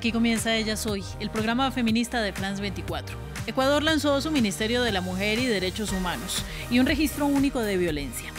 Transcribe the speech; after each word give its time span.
Aquí 0.00 0.12
comienza 0.12 0.56
Ella 0.56 0.78
Soy, 0.78 1.04
el 1.20 1.28
programa 1.28 1.70
feminista 1.70 2.22
de 2.22 2.32
France 2.32 2.62
24. 2.62 3.18
Ecuador 3.46 3.82
lanzó 3.82 4.18
su 4.22 4.30
Ministerio 4.30 4.82
de 4.82 4.92
la 4.92 5.02
Mujer 5.02 5.38
y 5.38 5.44
Derechos 5.44 5.92
Humanos 5.92 6.42
y 6.70 6.78
un 6.78 6.86
registro 6.86 7.26
único 7.26 7.60
de 7.60 7.76
violencia. 7.76 8.30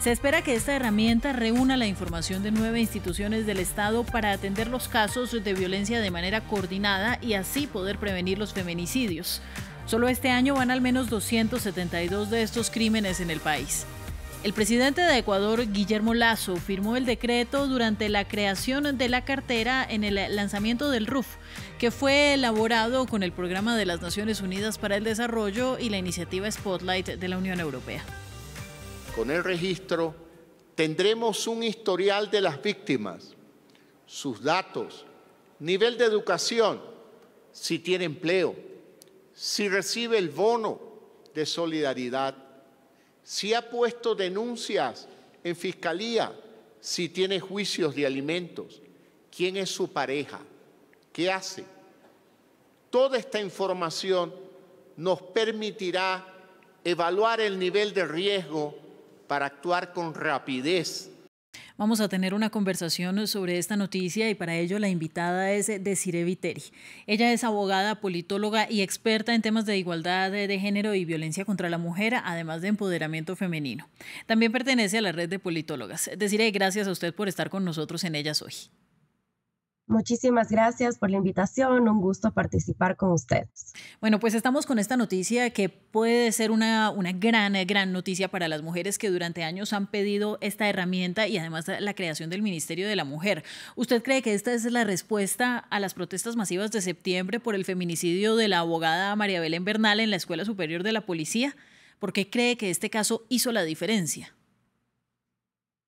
Se 0.00 0.12
espera 0.12 0.40
que 0.40 0.54
esta 0.54 0.74
herramienta 0.74 1.34
reúna 1.34 1.76
la 1.76 1.86
información 1.86 2.42
de 2.42 2.52
nueve 2.52 2.80
instituciones 2.80 3.44
del 3.44 3.58
Estado 3.58 4.02
para 4.02 4.32
atender 4.32 4.68
los 4.68 4.88
casos 4.88 5.32
de 5.32 5.52
violencia 5.52 6.00
de 6.00 6.10
manera 6.10 6.40
coordinada 6.40 7.18
y 7.20 7.34
así 7.34 7.66
poder 7.66 7.98
prevenir 7.98 8.38
los 8.38 8.54
feminicidios. 8.54 9.42
Solo 9.84 10.08
este 10.08 10.30
año 10.30 10.54
van 10.54 10.70
al 10.70 10.80
menos 10.80 11.10
272 11.10 12.30
de 12.30 12.42
estos 12.42 12.70
crímenes 12.70 13.20
en 13.20 13.30
el 13.30 13.40
país. 13.40 13.84
El 14.42 14.54
presidente 14.54 15.02
de 15.02 15.18
Ecuador, 15.18 15.70
Guillermo 15.70 16.14
Lazo, 16.14 16.56
firmó 16.56 16.96
el 16.96 17.04
decreto 17.04 17.66
durante 17.66 18.08
la 18.08 18.26
creación 18.26 18.96
de 18.96 19.08
la 19.10 19.22
cartera 19.22 19.86
en 19.86 20.02
el 20.02 20.14
lanzamiento 20.34 20.90
del 20.90 21.06
RUF, 21.06 21.26
que 21.78 21.90
fue 21.90 22.32
elaborado 22.32 23.06
con 23.06 23.22
el 23.22 23.32
Programa 23.32 23.76
de 23.76 23.84
las 23.84 24.00
Naciones 24.00 24.40
Unidas 24.40 24.78
para 24.78 24.96
el 24.96 25.04
Desarrollo 25.04 25.78
y 25.78 25.90
la 25.90 25.98
iniciativa 25.98 26.50
Spotlight 26.50 27.06
de 27.06 27.28
la 27.28 27.36
Unión 27.36 27.60
Europea. 27.60 28.02
Con 29.14 29.30
el 29.30 29.44
registro 29.44 30.14
tendremos 30.74 31.46
un 31.46 31.62
historial 31.62 32.30
de 32.30 32.40
las 32.40 32.62
víctimas, 32.62 33.34
sus 34.06 34.42
datos, 34.42 35.04
nivel 35.58 35.98
de 35.98 36.06
educación, 36.06 36.80
si 37.52 37.78
tiene 37.78 38.06
empleo, 38.06 38.56
si 39.34 39.68
recibe 39.68 40.16
el 40.16 40.30
bono 40.30 40.80
de 41.34 41.44
solidaridad 41.44 42.49
si 43.30 43.54
ha 43.54 43.70
puesto 43.70 44.16
denuncias 44.16 45.06
en 45.44 45.54
fiscalía, 45.54 46.36
si 46.80 47.08
tiene 47.10 47.38
juicios 47.38 47.94
de 47.94 48.04
alimentos, 48.04 48.82
quién 49.30 49.56
es 49.56 49.70
su 49.70 49.92
pareja, 49.92 50.40
qué 51.12 51.30
hace. 51.30 51.64
Toda 52.90 53.16
esta 53.18 53.40
información 53.40 54.34
nos 54.96 55.22
permitirá 55.22 56.26
evaluar 56.82 57.40
el 57.40 57.56
nivel 57.56 57.94
de 57.94 58.04
riesgo 58.04 58.74
para 59.28 59.46
actuar 59.46 59.92
con 59.92 60.12
rapidez 60.12 61.12
Vamos 61.80 62.02
a 62.02 62.10
tener 62.10 62.34
una 62.34 62.50
conversación 62.50 63.26
sobre 63.26 63.56
esta 63.56 63.74
noticia 63.74 64.28
y 64.28 64.34
para 64.34 64.54
ello 64.54 64.78
la 64.78 64.90
invitada 64.90 65.50
es 65.52 65.66
Desiree 65.82 66.24
Viteri. 66.24 66.62
Ella 67.06 67.32
es 67.32 67.42
abogada, 67.42 68.02
politóloga 68.02 68.70
y 68.70 68.82
experta 68.82 69.34
en 69.34 69.40
temas 69.40 69.64
de 69.64 69.78
igualdad 69.78 70.30
de 70.30 70.58
género 70.58 70.94
y 70.94 71.06
violencia 71.06 71.46
contra 71.46 71.70
la 71.70 71.78
mujer, 71.78 72.16
además 72.22 72.60
de 72.60 72.68
empoderamiento 72.68 73.34
femenino. 73.34 73.88
También 74.26 74.52
pertenece 74.52 74.98
a 74.98 75.00
la 75.00 75.12
red 75.12 75.30
de 75.30 75.38
politólogas. 75.38 76.10
Desiree, 76.18 76.50
gracias 76.50 76.86
a 76.86 76.90
usted 76.90 77.14
por 77.14 77.28
estar 77.28 77.48
con 77.48 77.64
nosotros 77.64 78.04
en 78.04 78.14
Ellas 78.14 78.42
Hoy. 78.42 78.52
Muchísimas 79.90 80.50
gracias 80.50 80.98
por 80.98 81.10
la 81.10 81.16
invitación, 81.16 81.88
un 81.88 82.00
gusto 82.00 82.32
participar 82.32 82.96
con 82.96 83.10
ustedes. 83.10 83.74
Bueno, 84.00 84.20
pues 84.20 84.34
estamos 84.34 84.64
con 84.64 84.78
esta 84.78 84.96
noticia 84.96 85.50
que 85.50 85.68
puede 85.68 86.30
ser 86.30 86.52
una, 86.52 86.90
una 86.90 87.10
gran, 87.10 87.54
gran 87.66 87.90
noticia 87.90 88.28
para 88.28 88.46
las 88.46 88.62
mujeres 88.62 88.98
que 88.98 89.10
durante 89.10 89.42
años 89.42 89.72
han 89.72 89.88
pedido 89.88 90.38
esta 90.42 90.68
herramienta 90.68 91.26
y 91.26 91.38
además 91.38 91.66
la 91.80 91.94
creación 91.94 92.30
del 92.30 92.40
Ministerio 92.40 92.86
de 92.86 92.94
la 92.94 93.04
Mujer. 93.04 93.42
¿Usted 93.74 94.00
cree 94.00 94.22
que 94.22 94.32
esta 94.32 94.52
es 94.52 94.64
la 94.70 94.84
respuesta 94.84 95.58
a 95.58 95.80
las 95.80 95.94
protestas 95.94 96.36
masivas 96.36 96.70
de 96.70 96.82
septiembre 96.82 97.40
por 97.40 97.56
el 97.56 97.64
feminicidio 97.64 98.36
de 98.36 98.46
la 98.46 98.60
abogada 98.60 99.16
María 99.16 99.40
Belén 99.40 99.64
Bernal 99.64 99.98
en 99.98 100.10
la 100.10 100.16
Escuela 100.16 100.44
Superior 100.44 100.84
de 100.84 100.92
la 100.92 101.00
Policía? 101.00 101.56
¿Por 101.98 102.12
qué 102.12 102.30
cree 102.30 102.56
que 102.56 102.70
este 102.70 102.90
caso 102.90 103.26
hizo 103.28 103.50
la 103.50 103.64
diferencia? 103.64 104.36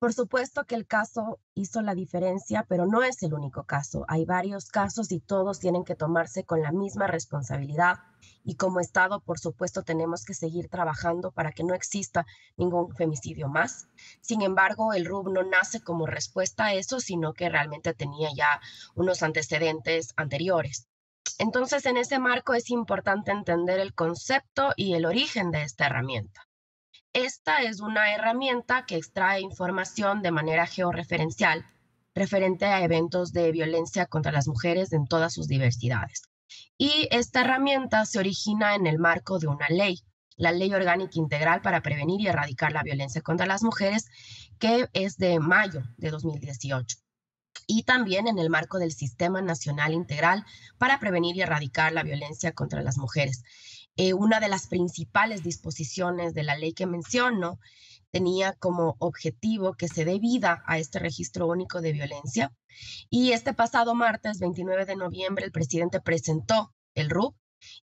Por 0.03 0.15
supuesto 0.15 0.65
que 0.65 0.75
el 0.75 0.89
caso 0.89 1.39
hizo 1.55 1.81
la 1.81 1.95
diferencia, 1.95 2.67
pero 2.69 2.87
no 2.87 3.05
es 3.05 3.23
el 3.23 3.35
único 3.35 3.63
caso. 3.63 4.05
Hay 4.09 4.25
varios 4.25 4.67
casos 4.67 5.13
y 5.13 5.21
todos 5.21 5.61
tienen 5.61 5.85
que 5.85 5.95
tomarse 5.95 6.43
con 6.43 6.61
la 6.61 6.73
misma 6.73 7.07
responsabilidad. 7.07 8.01
Y 8.43 8.57
como 8.57 8.81
Estado, 8.81 9.21
por 9.21 9.39
supuesto, 9.39 9.85
tenemos 9.85 10.25
que 10.25 10.35
seguir 10.35 10.69
trabajando 10.69 11.31
para 11.31 11.53
que 11.53 11.63
no 11.63 11.73
exista 11.73 12.27
ningún 12.57 12.93
femicidio 12.97 13.47
más. 13.47 13.87
Sin 14.21 14.43
embargo, 14.43 14.93
el 14.93 15.05
RUB 15.05 15.33
no 15.33 15.45
nace 15.45 15.81
como 15.81 16.05
respuesta 16.05 16.65
a 16.65 16.75
eso, 16.75 16.99
sino 16.99 17.33
que 17.33 17.49
realmente 17.49 17.95
tenía 17.95 18.31
ya 18.35 18.61
unos 18.97 19.23
antecedentes 19.23 20.15
anteriores. 20.17 20.89
Entonces, 21.39 21.87
en 21.87 21.97
ese 21.97 22.19
marco 22.19 22.55
es 22.55 22.71
importante 22.71 23.31
entender 23.31 23.79
el 23.79 23.95
concepto 23.95 24.73
y 24.75 24.95
el 24.95 25.07
origen 25.07 25.53
de 25.53 25.63
esta 25.63 25.87
herramienta. 25.87 26.49
Esta 27.15 27.61
es 27.61 27.81
una 27.81 28.15
herramienta 28.15 28.87
que 28.87 28.97
extrae 28.97 29.43
información 29.43 30.23
de 30.23 30.31
manera 30.31 30.67
georreferencial 30.67 31.67
referente 32.15 32.65
a 32.65 32.83
eventos 32.83 33.35
de 33.35 33.53
violencia 33.53 34.07
contra 34.07 34.33
las 34.33 34.49
mujeres 34.49 34.95
en 34.95 35.07
todas 35.07 35.35
sus 35.35 35.47
diversidades. 35.47 36.23
Y 36.79 37.09
esta 37.11 37.43
herramienta 37.43 38.07
se 38.07 38.19
origina 38.19 38.75
en 38.75 38.87
el 38.87 38.99
marco 38.99 39.39
de 39.39 39.47
una 39.47 39.69
ley, 39.69 40.01
la 40.37 40.53
Ley 40.53 40.73
Orgánica 40.73 41.19
Integral 41.19 41.61
para 41.61 41.83
Prevenir 41.83 42.21
y 42.23 42.29
Erradicar 42.29 42.73
la 42.73 42.83
Violencia 42.83 43.21
contra 43.21 43.45
las 43.45 43.63
Mujeres, 43.63 44.07
que 44.59 44.89
es 44.95 45.19
de 45.19 45.39
mayo 45.39 45.83
de 45.99 46.11
2018 46.11 46.97
y 47.67 47.83
también 47.85 48.27
en 48.27 48.39
el 48.39 48.51
marco 48.51 48.79
del 48.79 48.93
Sistema 48.93 49.43
Nacional 49.43 49.93
Integral 49.93 50.45
para 50.79 50.99
Prevenir 50.99 51.37
y 51.37 51.43
Erradicar 51.43 51.93
la 51.93 52.03
Violencia 52.03 52.53
contra 52.53 52.83
las 52.83 52.99
Mujeres, 52.99 53.45
eh, 53.97 54.15
una 54.15 54.41
de 54.41 54.49
las 54.49 54.67
principales 54.67 55.43
disposiciones 55.43 56.35
de 56.35 56.43
la 56.43 56.57
ley 56.57 56.73
que 56.73 56.87
menciono 56.87 57.59
tenía 58.11 58.53
como 58.55 58.97
objetivo 58.99 59.75
que 59.75 59.89
se 59.89 60.05
dé 60.05 60.19
vida 60.19 60.63
a 60.67 60.79
este 60.79 60.99
registro 60.99 61.47
único 61.47 61.81
de 61.81 61.93
violencia. 61.93 62.53
Y 63.11 63.33
este 63.33 63.55
pasado 63.55 63.95
martes 63.95 64.39
29 64.39 64.85
de 64.87 64.97
noviembre 64.97 65.45
el 65.45 65.53
presidente 65.53 66.01
presentó 66.01 66.75
el 66.95 67.11
RUP 67.11 67.35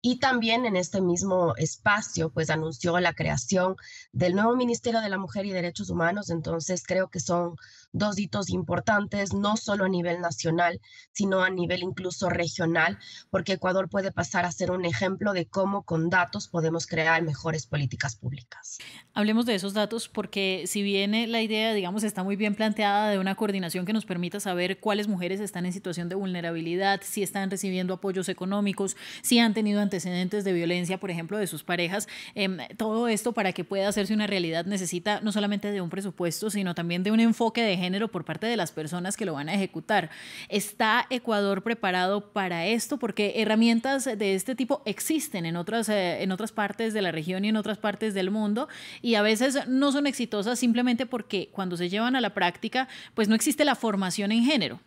y 0.02 0.20
también 0.20 0.66
en 0.66 0.76
este 0.76 1.02
mismo 1.02 1.56
espacio, 1.56 2.32
pues 2.32 2.50
anunció 2.50 3.00
la 3.00 3.14
creación 3.14 3.76
del 4.12 4.36
nuevo 4.36 4.56
Ministerio 4.56 5.02
de 5.02 5.10
la 5.10 5.18
Mujer 5.18 5.46
y 5.46 5.52
Derechos 5.52 5.90
Humanos. 5.90 6.30
Entonces, 6.30 6.84
creo 6.86 7.10
que 7.10 7.20
son 7.20 7.56
dos 7.92 8.18
hitos 8.20 8.50
importantes, 8.50 9.34
no 9.34 9.58
solo 9.58 9.86
a 9.86 9.90
nivel 9.90 10.22
nacional, 10.22 10.80
sino 11.12 11.42
a 11.42 11.50
nivel 11.50 11.84
incluso 11.84 12.30
regional, 12.30 13.00
porque 13.30 13.54
Ecuador 13.54 13.90
puede 13.90 14.12
pasar 14.12 14.46
a 14.46 14.52
ser 14.52 14.72
un 14.72 14.86
ejemplo 14.86 15.34
de 15.34 15.46
cómo 15.46 15.84
con 15.84 16.10
datos 16.10 16.48
podemos 16.48 16.88
crear 16.88 17.22
mejores 17.24 17.66
políticas 17.66 18.16
públicas. 18.16 18.78
Hablemos 19.14 19.46
de 19.46 19.56
esos 19.56 19.74
datos 19.74 20.08
porque 20.08 20.64
si 20.68 20.82
bien 20.82 21.32
la 21.32 21.42
idea, 21.42 21.74
digamos, 21.74 22.04
está 22.04 22.24
muy 22.24 22.36
bien 22.36 22.56
planteada 22.56 23.10
de 23.10 23.20
una 23.20 23.36
coordinación 23.36 23.86
que 23.86 23.94
nos 23.94 24.06
permita 24.06 24.40
saber 24.40 24.80
cuáles 24.80 25.08
mujeres 25.08 25.40
están 25.40 25.66
en 25.66 25.74
situación 25.74 26.10
de 26.10 26.16
vulnerabilidad, 26.16 27.02
si 27.04 27.24
están 27.24 27.50
recibiendo 27.50 27.96
apoyos 27.96 28.30
económicos, 28.30 28.96
si 29.22 29.40
han 29.40 29.54
tenido 29.54 29.82
antecedentes 29.82 30.44
de 30.44 30.54
violencia, 30.54 31.00
por 31.00 31.12
ejemplo, 31.12 31.38
de 31.38 31.48
sus 31.48 31.64
parejas. 31.64 32.08
Em, 32.36 32.58
todo 32.78 33.08
esto 33.08 33.34
para 33.34 33.54
que 33.54 33.64
pueda 33.64 33.88
hacerse 33.88 34.14
una 34.14 34.28
realidad 34.28 34.66
necesita 34.66 35.22
no 35.22 35.32
solamente 35.32 35.72
de 35.72 35.82
un 35.82 35.90
presupuesto, 35.90 36.50
sino 36.50 36.76
también 36.76 37.04
de 37.04 37.12
un 37.12 37.20
enfoque 37.20 37.62
de 37.62 37.79
género 37.80 38.10
por 38.10 38.26
parte 38.26 38.48
de 38.48 38.58
las 38.58 38.72
personas 38.72 39.18
que 39.18 39.26
lo 39.26 39.34
van 39.34 39.50
a 39.50 39.56
ejecutar. 39.56 40.10
¿Está 40.50 41.06
Ecuador 41.10 41.64
preparado 41.64 42.32
para 42.32 42.66
esto? 42.68 42.98
Porque 42.98 43.34
herramientas 43.38 44.06
de 44.06 44.36
este 44.36 44.56
tipo 44.56 44.82
existen 44.86 45.46
en 45.46 45.56
otras, 45.56 45.90
eh, 45.90 46.22
en 46.22 46.32
otras 46.32 46.52
partes 46.52 46.94
de 46.94 47.02
la 47.02 47.12
región 47.12 47.46
y 47.46 47.50
en 47.50 47.56
otras 47.56 47.78
partes 47.78 48.14
del 48.14 48.32
mundo 48.32 48.68
y 49.02 49.16
a 49.16 49.22
veces 49.22 49.68
no 49.68 49.92
son 49.92 50.08
exitosas 50.08 50.60
simplemente 50.60 51.06
porque 51.06 51.50
cuando 51.52 51.78
se 51.78 51.90
llevan 51.90 52.16
a 52.16 52.22
la 52.22 52.34
práctica, 52.34 52.88
pues 53.14 53.28
no 53.28 53.36
existe 53.36 53.66
la 53.66 53.76
formación 53.76 54.32
en 54.32 54.44
género. 54.44 54.80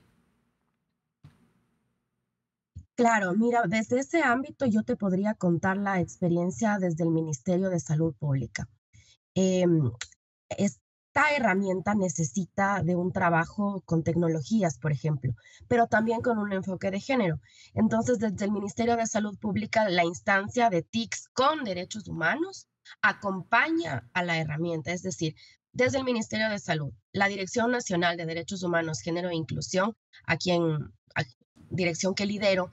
Claro, 2.95 3.35
mira, 3.35 3.63
desde 3.67 4.01
ese 4.01 4.23
ámbito 4.23 4.67
yo 4.67 4.83
te 4.83 4.97
podría 4.97 5.35
contar 5.35 5.77
la 5.79 6.01
experiencia 6.01 6.79
desde 6.79 7.05
el 7.05 7.11
Ministerio 7.11 7.71
de 7.71 7.81
Salud 7.81 8.15
Pública. 8.15 8.69
Em, 9.35 9.91
esta 11.15 11.37
herramienta 11.37 11.95
necesita 11.95 12.83
de 12.83 12.97
un 12.97 13.13
trabajo 13.13 13.83
con 13.85 14.03
tecnologías, 14.03 14.79
por 14.79 14.93
ejemplo, 14.93 15.35
pero 15.69 15.87
también 15.87 16.23
con 16.23 16.39
un 16.39 16.55
enfoque 16.55 16.91
de 16.91 17.01
género. 17.01 17.39
Entonces, 17.75 18.19
desde 18.19 18.47
el 18.47 18.51
Ministerio 18.51 18.97
de 18.97 19.07
Salud 19.07 19.39
Pública, 19.39 19.87
la 19.91 20.07
instancia 20.07 20.71
de 20.71 20.81
TICS 20.81 21.29
con 21.35 21.65
derechos 21.65 22.09
humanos 22.09 22.67
acompaña 23.03 24.09
a 24.15 24.23
la 24.23 24.39
herramienta, 24.39 24.91
es 24.91 25.03
decir, 25.03 25.35
desde 25.75 25.99
el 25.99 26.05
Ministerio 26.05 26.49
de 26.49 26.59
Salud, 26.59 26.95
la 27.13 27.29
Dirección 27.29 27.73
Nacional 27.73 28.17
de 28.17 28.25
Derechos 28.25 28.63
Humanos, 28.63 29.03
Género 29.03 29.29
e 29.29 29.35
Inclusión, 29.35 29.95
a 30.27 30.39
quien, 30.39 30.79
dirección 31.69 32.15
que 32.15 32.25
lidero, 32.25 32.73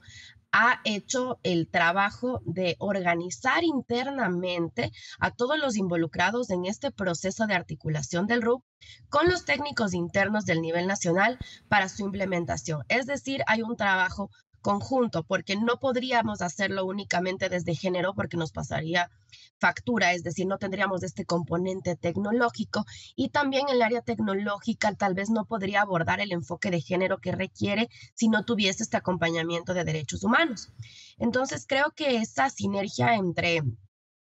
ha 0.52 0.80
hecho 0.84 1.38
el 1.42 1.68
trabajo 1.68 2.40
de 2.44 2.76
organizar 2.78 3.64
internamente 3.64 4.90
a 5.18 5.30
todos 5.30 5.58
los 5.58 5.76
involucrados 5.76 6.50
en 6.50 6.66
este 6.66 6.90
proceso 6.90 7.46
de 7.46 7.54
articulación 7.54 8.26
del 8.26 8.42
RUP 8.42 8.64
con 9.08 9.28
los 9.28 9.44
técnicos 9.44 9.94
internos 9.94 10.44
del 10.44 10.60
nivel 10.62 10.86
nacional 10.86 11.38
para 11.68 11.88
su 11.88 12.02
implementación. 12.04 12.84
Es 12.88 13.06
decir, 13.06 13.42
hay 13.46 13.62
un 13.62 13.76
trabajo 13.76 14.30
conjunto, 14.60 15.22
porque 15.22 15.56
no 15.56 15.78
podríamos 15.78 16.42
hacerlo 16.42 16.84
únicamente 16.84 17.48
desde 17.48 17.74
género 17.74 18.14
porque 18.14 18.36
nos 18.36 18.52
pasaría 18.52 19.10
factura, 19.58 20.12
es 20.12 20.22
decir, 20.22 20.46
no 20.46 20.58
tendríamos 20.58 21.02
este 21.02 21.24
componente 21.24 21.96
tecnológico 21.96 22.84
y 23.14 23.28
también 23.28 23.68
el 23.68 23.82
área 23.82 24.00
tecnológica 24.00 24.94
tal 24.94 25.14
vez 25.14 25.30
no 25.30 25.44
podría 25.44 25.82
abordar 25.82 26.20
el 26.20 26.32
enfoque 26.32 26.70
de 26.70 26.80
género 26.80 27.18
que 27.18 27.32
requiere 27.32 27.88
si 28.14 28.28
no 28.28 28.44
tuviese 28.44 28.82
este 28.82 28.96
acompañamiento 28.96 29.74
de 29.74 29.84
derechos 29.84 30.24
humanos. 30.24 30.72
Entonces, 31.18 31.66
creo 31.68 31.92
que 31.94 32.16
esa 32.16 32.48
sinergia 32.50 33.14
entre 33.14 33.62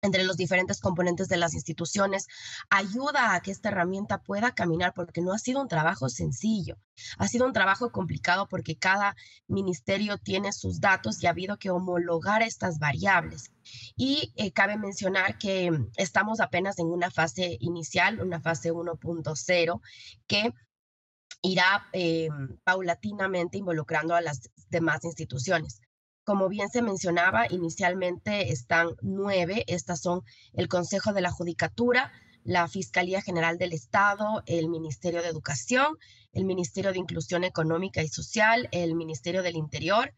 entre 0.02 0.25
los 0.25 0.37
diferentes 0.37 0.81
componentes 0.81 1.28
de 1.28 1.37
las 1.37 1.54
instituciones, 1.54 2.26
ayuda 2.70 3.34
a 3.34 3.40
que 3.40 3.50
esta 3.50 3.70
herramienta 3.70 4.22
pueda 4.22 4.52
caminar 4.52 4.93
porque 4.94 5.20
no 5.20 5.32
ha 5.32 5.38
sido 5.38 5.60
un 5.60 5.69
trabajo 5.69 6.08
sencillo, 6.08 6.78
ha 7.19 7.28
sido 7.28 7.46
un 7.46 7.52
trabajo 7.52 7.90
complicado 7.90 8.46
porque 8.48 8.76
cada 8.76 9.16
ministerio 9.46 10.19
tiene 10.19 10.52
sus 10.52 10.81
datos 10.81 11.22
y 11.22 11.26
ha 11.26 11.31
habido 11.31 11.58
que 11.58 11.70
homologar 11.70 12.43
estas 12.43 12.78
variables. 12.78 13.50
Y 13.96 14.32
eh, 14.37 14.52
cabe 14.52 14.78
mencionar 14.78 15.38
que 15.38 15.70
estamos 15.96 16.40
apenas 16.40 16.78
en 16.78 16.87
una 16.87 17.10
fase 17.10 17.56
inicial, 17.60 18.20
una 18.20 18.40
fase 18.40 18.72
1.0, 18.72 19.81
que 20.26 20.52
irá 21.42 21.88
eh, 21.92 22.28
paulatinamente 22.64 23.58
involucrando 23.58 24.14
a 24.14 24.20
las 24.20 24.50
demás 24.69 25.04
instituciones. 25.04 25.81
Como 26.26 26.49
bien 26.49 26.69
se 26.70 26.82
mencionaba, 26.82 27.46
inicialmente 27.50 28.50
están 28.50 28.88
nueve. 29.00 29.62
Estas 29.69 30.00
son 30.00 30.25
el 30.55 30.67
Consejo 30.67 31.12
de 31.12 31.20
la 31.20 31.31
Judicatura, 31.31 32.11
la 32.43 32.67
Fiscalía 32.67 33.23
General 33.23 33.58
del 33.58 33.73
Estado, 33.73 34.43
el 34.46 34.69
Ministerio 34.69 35.23
de 35.23 35.28
Educación, 35.28 35.96
el 36.32 36.44
Ministerio 36.44 36.90
de 36.90 36.99
Inclusión 36.99 37.44
Económica 37.44 38.02
y 38.02 38.08
Social, 38.08 38.69
el 38.73 38.96
Ministerio 38.96 39.44
del 39.44 39.55
Interior, 39.55 40.12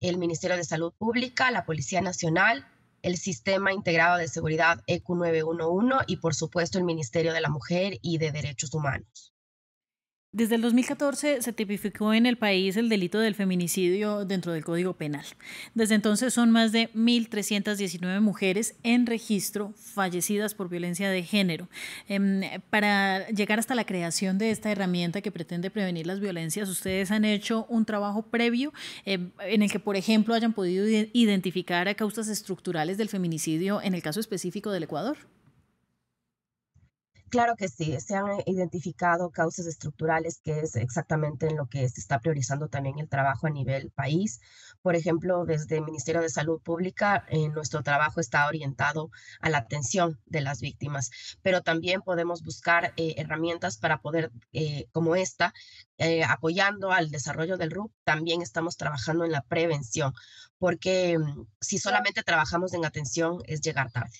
el 0.00 0.16
Ministerio 0.16 0.56
de 0.56 0.62
Salud 0.62 0.92
Pública, 0.96 1.50
la 1.50 1.66
Policía 1.66 2.02
Nacional, 2.02 2.64
el 3.02 3.16
Sistema 3.16 3.72
Integrado 3.72 4.16
de 4.16 4.28
Seguridad 4.28 4.84
EQ 4.86 5.08
911 5.08 6.04
y 6.06 6.18
por 6.18 6.36
supuesto 6.36 6.78
el 6.78 6.84
Ministerio 6.84 7.32
de 7.32 7.40
la 7.40 7.50
Mujer 7.50 7.98
y 8.00 8.18
de 8.18 8.30
Derechos 8.30 8.72
Humanos. 8.74 9.34
Desde 10.38 10.54
el 10.54 10.60
2014 10.60 11.42
se 11.42 11.52
tipificó 11.52 12.14
en 12.14 12.24
el 12.24 12.38
país 12.38 12.76
el 12.76 12.88
delito 12.88 13.18
del 13.18 13.34
feminicidio 13.34 14.24
dentro 14.24 14.52
del 14.52 14.64
Código 14.64 14.92
Penal. 14.92 15.26
Desde 15.74 15.96
entonces 15.96 16.32
son 16.32 16.52
más 16.52 16.70
de 16.70 16.92
1.319 16.92 18.20
mujeres 18.20 18.76
en 18.84 19.06
registro 19.06 19.74
fallecidas 19.74 20.54
por 20.54 20.68
violencia 20.68 21.10
de 21.10 21.24
género. 21.24 21.68
Em, 22.06 22.42
para 22.70 23.26
llegar 23.30 23.58
hasta 23.58 23.74
la 23.74 23.84
creación 23.84 24.38
de 24.38 24.52
esta 24.52 24.70
herramienta 24.70 25.22
que 25.22 25.32
pretende 25.32 25.72
prevenir 25.72 26.06
las 26.06 26.20
violencias, 26.20 26.68
ustedes 26.68 27.10
han 27.10 27.24
hecho 27.24 27.66
un 27.68 27.84
trabajo 27.84 28.22
previo 28.22 28.72
em, 29.06 29.32
en 29.40 29.62
el 29.62 29.72
que, 29.72 29.80
por 29.80 29.96
ejemplo, 29.96 30.34
hayan 30.34 30.52
podido 30.52 30.86
identificar 31.14 31.88
a 31.88 31.94
causas 31.94 32.28
estructurales 32.28 32.96
del 32.96 33.08
feminicidio 33.08 33.82
en 33.82 33.92
el 33.92 34.02
caso 34.02 34.20
específico 34.20 34.70
del 34.70 34.84
Ecuador. 34.84 35.18
Claro 37.30 37.56
que 37.56 37.68
sí, 37.68 38.00
se 38.00 38.14
han 38.14 38.42
identificado 38.46 39.30
causas 39.30 39.66
estructurales, 39.66 40.40
que 40.42 40.60
es 40.60 40.76
exactamente 40.76 41.46
en 41.46 41.56
lo 41.56 41.66
que 41.66 41.86
se 41.88 42.00
está 42.00 42.20
priorizando 42.20 42.68
también 42.68 42.98
el 42.98 43.08
trabajo 43.08 43.46
a 43.46 43.50
nivel 43.50 43.90
país. 43.90 44.40
Por 44.80 44.96
ejemplo, 44.96 45.44
desde 45.44 45.76
el 45.76 45.84
Ministerio 45.84 46.22
de 46.22 46.30
Salud 46.30 46.60
Pública, 46.62 47.26
eh, 47.28 47.48
nuestro 47.50 47.82
trabajo 47.82 48.20
está 48.20 48.46
orientado 48.46 49.10
a 49.40 49.50
la 49.50 49.58
atención 49.58 50.18
de 50.24 50.40
las 50.40 50.60
víctimas, 50.60 51.10
pero 51.42 51.60
también 51.62 52.00
podemos 52.00 52.42
buscar 52.42 52.94
eh, 52.96 53.14
herramientas 53.18 53.76
para 53.76 54.00
poder, 54.00 54.30
eh, 54.52 54.86
como 54.92 55.14
esta, 55.14 55.52
apoyando 56.28 56.92
al 56.92 57.10
desarrollo 57.10 57.56
del 57.56 57.72
RUP, 57.72 57.92
también 58.04 58.40
estamos 58.40 58.76
trabajando 58.76 59.24
en 59.24 59.32
la 59.32 59.42
prevención, 59.42 60.14
porque 60.58 61.18
mm, 61.18 61.46
si 61.60 61.78
solamente 61.78 62.22
trabajamos 62.22 62.72
en 62.72 62.84
atención 62.84 63.42
es 63.46 63.60
llegar 63.60 63.90
tarde 63.90 64.18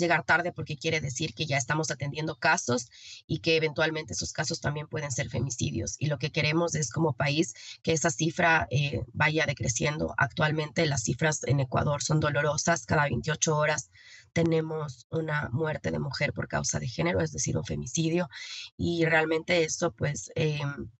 llegar 0.00 0.24
tarde 0.24 0.52
porque 0.52 0.76
quiere 0.76 1.00
decir 1.00 1.34
que 1.34 1.46
ya 1.46 1.56
estamos 1.56 1.90
atendiendo 1.90 2.36
casos 2.36 2.90
y 3.26 3.38
que 3.38 3.56
eventualmente 3.56 4.12
esos 4.12 4.32
casos 4.32 4.60
también 4.60 4.86
pueden 4.86 5.10
ser 5.10 5.28
femicidios. 5.30 5.96
Y 5.98 6.06
lo 6.06 6.18
que 6.18 6.30
queremos 6.30 6.74
es 6.74 6.90
como 6.90 7.12
país 7.12 7.54
que 7.82 7.92
esa 7.92 8.10
cifra 8.10 8.66
eh, 8.70 9.02
vaya 9.12 9.46
decreciendo. 9.46 10.14
Actualmente 10.16 10.86
las 10.86 11.04
cifras 11.04 11.44
en 11.44 11.60
Ecuador 11.60 12.02
son 12.02 12.20
dolorosas. 12.20 12.86
Cada 12.86 13.04
28 13.04 13.56
horas 13.56 13.90
tenemos 14.32 15.06
una 15.10 15.48
muerte 15.52 15.90
de 15.90 15.98
mujer 15.98 16.32
por 16.32 16.48
causa 16.48 16.78
de 16.78 16.88
género, 16.88 17.20
es 17.20 17.32
decir, 17.32 17.56
un 17.56 17.64
femicidio. 17.64 18.28
Y 18.76 19.04
realmente 19.04 19.64
eso 19.64 19.92
pues 19.92 20.30
em, 20.34 20.90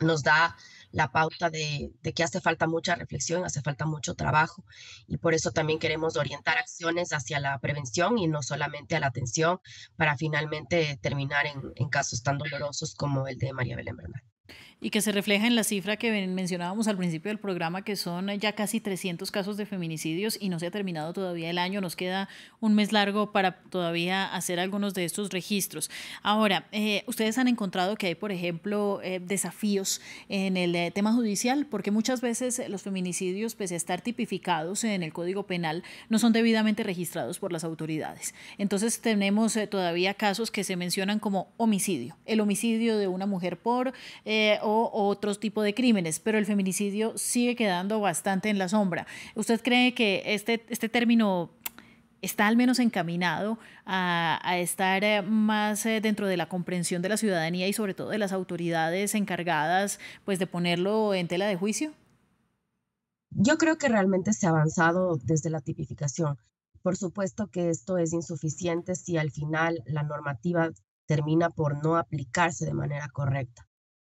nos 0.00 0.22
da 0.22 0.56
la 0.92 1.12
pauta 1.12 1.50
de, 1.50 1.92
que 2.14 2.22
hace 2.22 2.40
falta 2.40 2.66
mucha 2.66 2.94
reflexión, 2.94 3.44
hace 3.44 3.62
falta 3.62 3.86
mucho 3.86 4.14
trabajo 4.14 4.64
y 5.06 5.18
por 5.18 5.34
eso 5.34 5.52
también 5.52 5.78
queremos 5.78 6.16
orientar 6.16 6.58
acciones 6.58 7.12
hacia 7.12 7.40
la 7.40 7.58
prevención 7.58 8.18
y 8.18 8.28
no 8.28 8.42
solamente 8.42 8.96
a 8.96 9.00
la 9.00 9.08
atención 9.08 9.60
para 9.96 10.16
finalmente 10.16 10.98
terminar 11.02 11.46
en, 11.46 11.72
en 11.74 11.88
casos 11.88 12.22
tan 12.22 12.38
dolorosos 12.38 12.94
como 12.94 13.28
el 13.28 13.38
de 13.38 13.52
María 13.52 13.76
Belén 13.76 13.96
Bernal 13.96 14.22
y 14.80 14.90
que 14.90 15.00
se 15.00 15.10
refleja 15.10 15.46
en 15.46 15.56
la 15.56 15.64
cifra 15.64 15.96
que 15.96 16.26
mencionábamos 16.26 16.86
al 16.86 16.98
principio 16.98 17.30
del 17.30 17.38
programa, 17.38 17.82
que 17.82 17.96
son 17.96 18.28
ya 18.38 18.52
casi 18.52 18.78
300 18.78 19.30
casos 19.30 19.56
de 19.56 19.64
feminicidios 19.64 20.36
y 20.38 20.50
no 20.50 20.58
se 20.58 20.66
ha 20.66 20.70
terminado 20.70 21.14
todavía 21.14 21.48
el 21.48 21.56
año, 21.56 21.80
nos 21.80 21.96
queda 21.96 22.28
un 22.60 22.74
mes 22.74 22.92
largo 22.92 23.32
para 23.32 23.62
todavía 23.70 24.26
hacer 24.26 24.60
algunos 24.60 24.92
de 24.92 25.06
estos 25.06 25.30
registros. 25.30 25.90
Ahora, 26.22 26.66
eh, 26.72 27.04
ustedes 27.06 27.38
han 27.38 27.48
encontrado 27.48 27.96
que 27.96 28.08
hay, 28.08 28.14
por 28.14 28.32
ejemplo, 28.32 29.00
eh, 29.02 29.18
desafíos 29.18 30.02
en 30.28 30.58
el 30.58 30.76
eh, 30.76 30.90
tema 30.90 31.12
judicial, 31.14 31.66
porque 31.66 31.90
muchas 31.90 32.20
veces 32.20 32.60
los 32.68 32.82
feminicidios, 32.82 33.54
pese 33.54 33.74
a 33.74 33.78
estar 33.78 34.02
tipificados 34.02 34.84
en 34.84 35.02
el 35.02 35.12
Código 35.12 35.46
Penal, 35.46 35.84
no 36.10 36.18
son 36.18 36.34
debidamente 36.34 36.82
registrados 36.82 37.38
por 37.38 37.50
las 37.50 37.64
autoridades. 37.64 38.34
Entonces 38.58 39.00
tenemos 39.00 39.58
todavía 39.70 40.12
casos 40.12 40.50
que 40.50 40.64
se 40.64 40.76
mencionan 40.76 41.18
como 41.18 41.48
homicidio, 41.56 42.16
el 42.26 42.40
homicidio 42.40 42.98
de 42.98 43.08
una 43.08 43.24
mujer 43.24 43.56
por 43.56 43.94
o 44.66 45.08
otros 45.08 45.40
tipos 45.40 45.64
de 45.64 45.74
crímenes, 45.74 46.20
pero 46.20 46.38
el 46.38 46.46
feminicidio 46.46 47.16
sigue 47.16 47.56
quedando 47.56 48.00
bastante 48.00 48.48
en 48.48 48.58
la 48.58 48.68
sombra. 48.68 49.06
¿Usted 49.34 49.60
cree 49.62 49.94
que 49.94 50.22
este, 50.26 50.64
este 50.68 50.88
término 50.88 51.50
está 52.22 52.46
al 52.46 52.56
menos 52.56 52.78
encaminado 52.78 53.58
a, 53.84 54.58
estar 54.58 55.04
eh, 55.04 55.22
más 55.22 55.86
eh, 55.86 56.00
dentro 56.00 56.26
de 56.26 56.36
la 56.36 56.48
comprensión 56.48 57.02
de 57.02 57.08
la 57.08 57.16
ciudadanía 57.16 57.68
y 57.68 57.72
sobre 57.72 57.94
todo 57.94 58.10
de 58.10 58.18
las 58.18 58.32
autoridades 58.32 59.14
encargadas 59.14 60.00
pues 60.24 60.38
de 60.38 60.46
ponerlo 60.46 61.14
en 61.14 61.28
tela 61.28 61.46
de 61.46 61.56
juicio? 61.56 61.92
Yo 63.30 63.58
creo 63.58 63.76
que 63.76 63.88
realmente 63.88 64.32
se 64.32 64.46
ha 64.46 64.50
avanzado 64.50 65.18
desde 65.22 65.50
la 65.50 65.60
tipificación. 65.60 66.38
Por 66.82 66.96
supuesto 66.96 67.48
que 67.48 67.68
esto 67.68 67.98
es 67.98 68.12
insuficiente 68.12 68.94
si 68.94 69.18
al 69.18 69.30
final 69.30 69.82
la 69.86 70.02
normativa 70.02 70.70
termina 71.06 71.50
por 71.50 71.82
no 71.82 71.96
aplicarse 71.96 72.64
de 72.64 72.74
manera 72.74 73.08
correcta. 73.08 73.65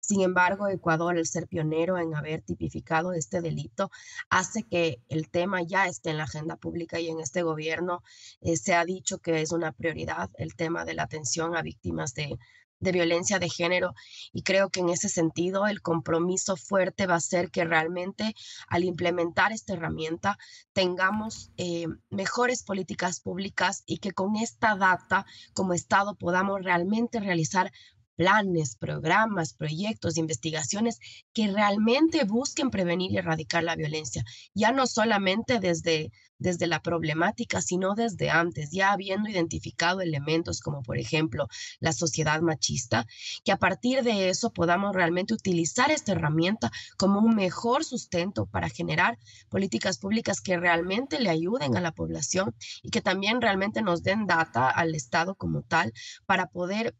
Sin 0.07 0.21
embargo, 0.21 0.69
Ecuador, 0.69 1.17
el 1.17 1.25
ser 1.27 1.49
pionero 1.49 1.97
en 1.97 2.15
haber 2.15 2.41
tipificado 2.41 3.11
este 3.11 3.41
delito, 3.41 3.91
hace 4.29 4.63
que 4.63 5.01
el 5.09 5.29
tema 5.29 5.63
ya 5.63 5.87
esté 5.87 6.11
en 6.11 6.17
la 6.17 6.23
agenda 6.23 6.55
pública 6.55 6.97
y 6.97 7.09
en 7.09 7.19
este 7.19 7.41
gobierno 7.41 8.03
eh, 8.39 8.55
se 8.55 8.73
ha 8.73 8.85
dicho 8.85 9.17
que 9.17 9.41
es 9.41 9.51
una 9.51 9.73
prioridad 9.73 10.29
el 10.37 10.55
tema 10.55 10.85
de 10.85 10.93
la 10.93 11.03
atención 11.03 11.57
a 11.57 11.61
víctimas 11.61 12.13
de, 12.13 12.37
violencia 12.79 13.37
de 13.37 13.49
género. 13.49 13.95
Y 14.31 14.43
creo 14.43 14.69
que 14.69 14.79
en 14.79 14.87
ese 14.87 15.09
sentido 15.09 15.67
el 15.67 15.81
compromiso 15.81 16.55
fuerte 16.55 17.05
va 17.05 17.15
a 17.15 17.19
ser 17.19 17.51
que 17.51 17.65
realmente 17.65 18.33
al 18.69 18.85
implementar 18.85 19.51
esta 19.51 19.73
herramienta 19.73 20.37
tengamos 20.71 21.51
eh, 21.57 21.87
mejores 22.11 22.63
políticas 22.63 23.19
públicas 23.19 23.83
y 23.85 23.97
que 23.97 24.13
con 24.13 24.37
esta 24.37 24.77
data 24.77 25.25
como 25.53 25.73
Estado 25.73 26.15
podamos 26.15 26.63
realmente 26.63 27.19
realizar 27.19 27.73
planes, 28.17 28.75
programas, 28.75 29.53
proyectos, 29.53 30.17
investigaciones 30.17 30.99
que 31.33 31.49
realmente 31.51 32.25
busquen 32.25 32.71
prevenir 32.71 33.11
y 33.11 33.17
erradicar 33.17 33.63
la 33.63 33.75
violencia, 33.75 34.25
ya 34.53 34.71
no 34.71 34.87
solamente 34.87 35.59
desde, 35.59 36.11
desde 36.39 36.65
la 36.65 36.81
problemática, 36.81 37.61
sino 37.61 37.93
desde 37.93 38.31
antes, 38.31 38.71
ya 38.71 38.91
habiendo 38.91 39.29
identificado 39.29 40.01
elementos 40.01 40.61
como 40.61 40.81
por 40.81 40.97
ejemplo 40.97 41.47
la 41.79 41.93
sociedad 41.93 42.41
machista, 42.41 43.05
que 43.45 43.51
a 43.51 43.57
partir 43.57 44.03
de 44.03 44.29
eso 44.29 44.51
podamos 44.51 44.95
realmente 44.95 45.35
utilizar 45.35 45.91
esta 45.91 46.13
herramienta 46.13 46.71
como 46.97 47.19
un 47.19 47.35
mejor 47.35 47.83
sustento 47.83 48.47
para 48.47 48.69
generar 48.69 49.19
políticas 49.49 49.99
públicas 49.99 50.41
que 50.41 50.57
realmente 50.57 51.19
le 51.19 51.29
ayuden 51.29 51.77
a 51.77 51.81
la 51.81 51.91
población 51.91 52.55
y 52.81 52.89
que 52.89 53.01
también 53.01 53.41
realmente 53.41 53.83
nos 53.83 54.01
den 54.01 54.25
data 54.25 54.69
al 54.69 54.95
Estado 54.95 55.35
como 55.35 55.61
tal 55.61 55.93
para 56.25 56.47
poder 56.47 56.95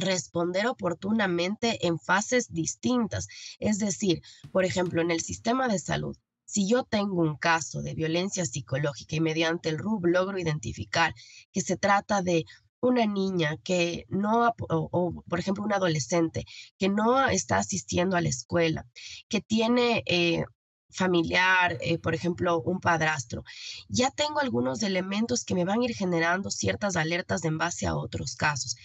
responder 0.00 0.66
oportunamente 0.66 1.86
en 1.86 1.98
fases 1.98 2.52
distintas. 2.52 3.28
Es 3.58 3.78
decir, 3.78 4.22
por 4.52 4.64
ejemplo, 4.64 5.00
en 5.00 5.10
el 5.10 5.20
sistema 5.20 5.68
de 5.68 5.78
salud, 5.78 6.16
si 6.44 6.68
yo 6.68 6.82
tengo 6.84 7.22
un 7.22 7.36
caso 7.36 7.80
de 7.80 7.94
violencia 7.94 8.44
psicológica 8.44 9.14
y 9.14 9.20
mediante 9.20 9.68
el 9.68 9.78
RUB 9.78 10.06
logro 10.06 10.38
identificar 10.38 11.14
que 11.52 11.60
se 11.60 11.76
trata 11.76 12.22
de 12.22 12.44
una 12.80 13.06
niña 13.06 13.56
que 13.62 14.06
no, 14.08 14.54
o, 14.68 15.22
por 15.28 15.38
ejemplo, 15.38 15.64
un 15.64 15.72
adolescente 15.72 16.44
que 16.78 16.88
no 16.88 17.28
está 17.28 17.58
asistiendo 17.58 18.16
a 18.16 18.20
la 18.20 18.30
escuela, 18.30 18.86
que 19.28 19.40
tiene 19.40 20.02
eh, 20.06 20.44
familiar, 20.90 21.78
eh, 21.80 21.98
por 21.98 22.14
ejemplo, 22.14 22.60
un 22.62 22.80
padrastro, 22.80 23.44
ya 23.88 24.10
tengo 24.10 24.40
algunos 24.40 24.82
elementos 24.82 25.44
que 25.44 25.54
me 25.54 25.64
van 25.64 25.80
a 25.80 25.84
ir 25.84 25.94
generando 25.94 26.50
ciertas 26.50 26.96
alertas 26.96 27.44
en 27.44 27.58
base 27.58 27.86
a 27.86 27.94
otros 27.94 28.34
casos. 28.34 28.76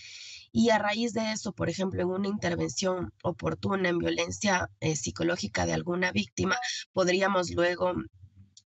Y 0.57 0.69
a 0.69 0.77
raíz 0.77 1.11
de 1.11 1.33
eso, 1.33 1.51
por 1.51 1.69
ejemplo, 1.69 2.01
en 2.01 2.07
una 2.07 2.29
intervención 2.29 3.11
oportuna 3.23 3.89
en 3.89 3.97
violencia 3.97 4.69
eh, 4.79 4.95
psicológica 4.95 5.65
de 5.65 5.73
alguna 5.73 6.13
víctima, 6.13 6.55
podríamos 6.93 7.51
luego 7.51 7.91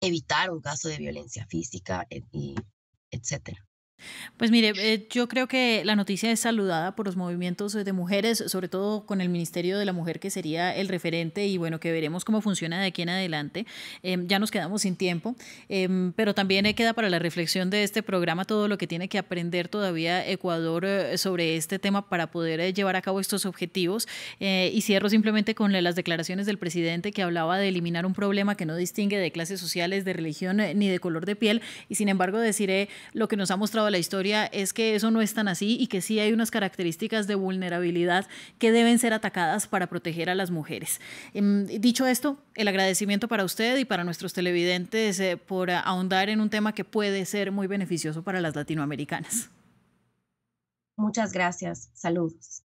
evitar 0.01 0.51
un 0.51 0.63
caso 0.63 0.89
de 0.89 0.97
violencia 0.97 1.47
física, 1.47 2.07
eh, 2.09 2.23
y 2.33 2.55
etcétera. 3.11 3.67
Pues 4.37 4.51
mire, 4.51 4.73
eh, 4.77 5.07
yo 5.11 5.29
creo 5.29 5.47
que 5.47 5.83
la 5.85 5.97
noticia 5.97 6.31
es 6.31 6.41
saludada 6.41 6.97
por 6.97 7.07
los 7.07 7.17
movimientos 7.17 7.73
de 7.73 7.93
mujeres, 7.93 8.43
sobre 8.49 8.69
todo 8.69 9.07
con 9.07 9.21
el 9.21 9.29
Ministerio 9.29 9.79
de 9.79 9.85
la 9.85 9.93
Mujer, 9.93 10.21
que 10.21 10.31
sería 10.31 10.75
el 10.75 10.89
referente, 10.89 11.47
y 11.47 11.57
bueno, 11.57 11.81
que 11.81 11.93
veremos 11.93 12.25
cómo 12.25 12.41
funciona 12.41 12.81
de 12.81 12.87
aquí 12.87 13.03
en 13.03 13.11
adelante. 13.11 13.67
Em, 14.03 14.27
ya 14.27 14.39
nos 14.39 14.51
quedamos 14.51 14.83
sin 14.83 14.97
tiempo, 14.97 15.37
em, 15.69 16.13
pero 16.13 16.35
también 16.35 16.65
queda 16.75 16.95
para 16.95 17.11
la 17.11 17.19
reflexión 17.19 17.71
de 17.71 17.85
este 17.85 18.03
programa 18.03 18.45
todo 18.45 18.69
lo 18.69 18.79
que 18.79 18.87
tiene 18.87 19.09
que 19.09 19.19
aprender 19.19 19.69
todavía 19.69 20.27
Ecuador 20.27 20.85
eh, 20.85 21.19
sobre 21.19 21.57
este 21.57 21.79
tema 21.79 22.09
para 22.09 22.31
poder 22.31 22.61
eh, 22.61 22.73
llevar 22.73 22.97
a 22.97 23.03
cabo 23.03 23.21
estos 23.21 23.47
objetivos. 23.47 24.09
y 24.41 24.81
cierro 24.83 25.09
simplemente 25.09 25.55
con 25.55 25.73
las 25.73 25.95
declaraciones 25.95 26.47
del 26.47 26.59
presidente 26.59 27.13
que 27.13 27.23
hablaba 27.23 27.59
de 27.59 27.69
eliminar 27.69 28.07
un 28.07 28.15
problema 28.15 28.57
que 28.57 28.67
no 28.67 28.77
distingue 28.77 29.19
de 29.19 29.31
clases 29.31 29.61
sociales, 29.61 30.05
de 30.05 30.13
religión 30.13 30.57
ni 30.57 30.89
de 30.89 30.99
color 30.99 31.27
de 31.27 31.37
piel, 31.37 31.63
y 31.89 31.95
sin 31.95 32.09
embargo 32.09 32.39
deciré 32.39 32.89
lo 33.13 33.29
que 33.29 33.37
nos 33.37 33.51
ha 33.51 33.57
mostrado 33.57 33.91
la 33.95 33.99
historia 33.99 34.47
es 34.47 34.73
que 34.73 34.97
eso 34.97 35.13
no 35.13 35.23
es 35.23 35.35
tan 35.35 35.47
así 35.47 35.77
y 35.81 35.87
que 35.87 36.01
sí 36.01 36.19
hay 36.19 36.33
unas 36.33 36.51
características 36.51 37.29
de 37.29 37.37
vulnerabilidad 37.37 38.27
que 38.59 38.73
deben 38.73 38.99
ser 38.99 39.13
atacadas 39.13 39.69
para 39.69 39.87
proteger 39.87 40.29
a 40.29 40.35
las 40.35 40.51
mujeres. 40.51 41.01
Em, 41.33 41.65
dicho 41.67 42.05
esto, 42.07 42.37
el 42.57 42.67
agradecimiento 42.67 43.29
para 43.29 43.45
usted 43.45 43.79
y 43.79 43.85
para 43.85 44.03
nuestros 44.03 44.33
televidentes 44.33 45.21
eh, 45.21 45.37
por 45.37 45.71
ahondar 45.71 46.29
en 46.29 46.41
un 46.41 46.51
tema 46.51 46.75
que 46.75 46.85
puede 46.85 47.25
ser 47.25 47.53
muy 47.53 47.69
beneficioso 47.69 48.25
para 48.25 48.41
las 48.41 48.57
latinoamericanas. 48.57 49.49
Muchas 50.97 51.33
gracias. 51.33 51.91
Saludos. 51.95 52.65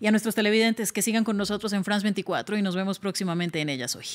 Y 0.00 0.06
a 0.06 0.10
nuestros 0.10 0.34
televidentes 0.34 0.90
que 0.90 1.02
sigan 1.02 1.24
con 1.24 1.36
nosotros 1.36 1.74
en 1.74 1.84
France 1.84 2.02
24 2.02 2.56
y 2.56 2.62
nos 2.62 2.74
vemos 2.74 2.98
próximamente 2.98 3.60
en 3.60 3.68
ellas 3.68 3.94
hoy. 3.94 4.06